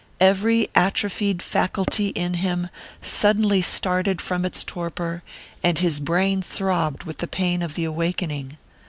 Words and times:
Every 0.19 0.67
atrophied 0.73 1.43
faculty 1.43 2.07
in 2.07 2.33
him 2.33 2.71
suddenly 3.03 3.61
started 3.61 4.19
from 4.19 4.45
its 4.45 4.63
torpor, 4.63 5.21
and 5.61 5.77
his 5.77 5.99
brain 5.99 6.41
throbbed 6.41 7.03
with 7.03 7.19
the 7.19 7.27
pain 7.27 7.61
of 7.61 7.75
the 7.75 7.83
awakening.... 7.85 8.57